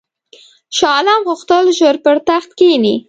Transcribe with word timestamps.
شاه 0.77 0.91
عالم 0.97 1.21
غوښتل 1.27 1.65
ژر 1.77 1.95
پر 2.05 2.17
تخت 2.29 2.49
کښېني. 2.57 2.95